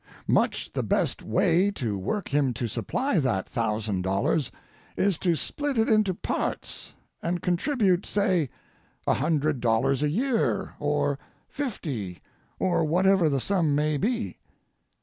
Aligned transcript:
Much 0.27 0.73
the 0.73 0.81
best 0.81 1.21
way 1.21 1.69
to 1.69 1.95
work 1.95 2.29
him 2.29 2.55
to 2.55 2.65
supply 2.67 3.19
that 3.19 3.47
thousand 3.47 4.01
dollars 4.01 4.51
is 4.97 5.15
to 5.19 5.35
split 5.35 5.77
it 5.77 5.87
into 5.87 6.11
parts 6.15 6.95
and 7.21 7.43
contribute, 7.43 8.03
say 8.03 8.49
a 9.05 9.13
hundred 9.13 9.59
dollars 9.61 10.01
a 10.01 10.09
year, 10.09 10.73
or 10.79 11.19
fifty, 11.47 12.19
or 12.57 12.83
whatever 12.83 13.29
the 13.29 13.39
sum 13.39 13.75
maybe. 13.75 14.39